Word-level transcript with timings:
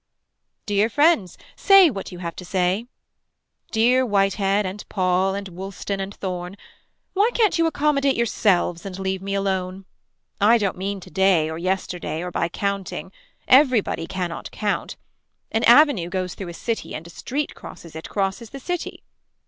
Dear 0.65 0.89
friends. 0.89 1.37
Say 1.55 1.91
what 1.91 2.11
you 2.11 2.17
have 2.17 2.35
to 2.37 2.43
say. 2.43 2.87
Dear 3.69 4.03
Whitehead 4.03 4.65
and 4.65 4.83
Paul 4.89 5.35
and 5.35 5.47
Woolston 5.49 5.99
and 5.99 6.15
Thorne. 6.15 6.57
Why 7.13 7.29
can't 7.35 7.59
you 7.59 7.67
accomodate 7.67 8.15
yourselves 8.15 8.83
and 8.83 8.97
leave 8.97 9.21
me 9.21 9.35
alone. 9.35 9.85
I 10.39 10.57
don't 10.57 10.75
mean 10.75 11.01
to 11.01 11.11
day 11.11 11.51
or 11.51 11.59
yesterday 11.59 12.23
or 12.23 12.31
by 12.31 12.49
counting. 12.49 13.11
Everybody 13.47 14.07
cannot 14.07 14.49
count. 14.49 14.95
An 15.51 15.63
avenue 15.65 16.09
goes 16.09 16.33
through 16.33 16.49
a 16.49 16.53
city 16.55 16.95
and 16.95 17.05
a 17.05 17.11
street 17.11 17.53
crosses 17.53 17.95
it 17.95 18.09
crosses 18.09 18.49
the 18.49 18.59
city. 18.59 19.03